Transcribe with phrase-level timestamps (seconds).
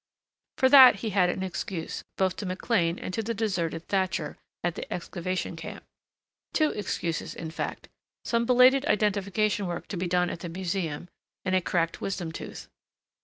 [0.57, 4.73] For that he had an excuse, both to McLean and to the deserted Thatcher, at
[4.73, 5.83] the excavation camp,
[6.53, 7.87] two excuses in fact
[8.25, 11.07] some belated identification work to be done at the Museum
[11.45, 12.67] and a cracked wisdom tooth.